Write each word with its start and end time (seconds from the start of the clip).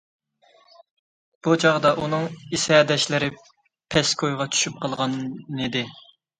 بۇ 1.47 1.53
چاغدا 1.65 1.91
ئۇنىڭ 2.05 2.25
ئېسەدەشلىرى 2.39 3.31
پەسكويغا 3.97 4.51
چۈشۈپ 4.57 4.83
قالغانىدى. 4.85 5.89